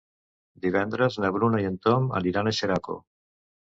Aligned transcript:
Divendres 0.63 1.17
na 1.25 1.31
Bruna 1.37 1.61
i 1.65 1.67
en 1.73 1.77
Ton 1.85 2.09
aniran 2.21 2.49
a 2.49 2.55
Xeraco. 2.61 2.97